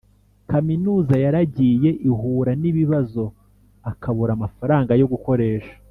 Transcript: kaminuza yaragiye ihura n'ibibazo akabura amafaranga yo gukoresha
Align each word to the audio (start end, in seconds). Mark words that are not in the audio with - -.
kaminuza 0.51 1.15
yaragiye 1.25 1.89
ihura 2.09 2.51
n'ibibazo 2.61 3.23
akabura 3.91 4.31
amafaranga 4.37 4.91
yo 5.01 5.09
gukoresha 5.13 5.73